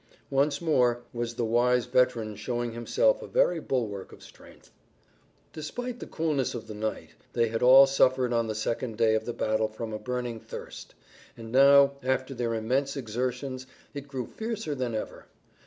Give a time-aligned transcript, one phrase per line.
[0.31, 4.71] Once more was the wise veteran showing himself a very bulwark of strength.
[5.53, 9.25] Despite the coolness of the night, they had all suffered on the second day of
[9.25, 10.95] the battle from a burning thirst.
[11.37, 15.27] And now after their immense exertions it grew fiercer than ever.